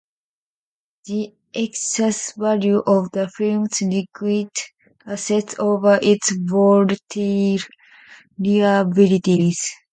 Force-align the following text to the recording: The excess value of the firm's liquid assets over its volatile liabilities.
The 1.05 1.31
excess 1.53 2.33
value 2.35 2.79
of 2.79 3.11
the 3.11 3.29
firm's 3.29 3.79
liquid 3.83 4.49
assets 5.05 5.53
over 5.59 5.99
its 6.01 6.35
volatile 6.35 7.59
liabilities. 8.39 9.63